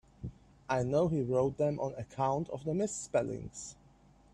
I 0.67 0.81
know 0.81 1.09
he 1.09 1.21
wrote 1.21 1.57
them 1.57 1.77
on 1.79 1.93
account 1.93 2.49
of 2.49 2.63
the 2.65 2.73
misspellings. 2.73 3.75